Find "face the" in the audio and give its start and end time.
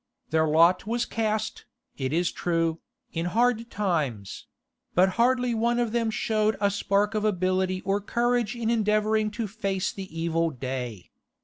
9.47-10.09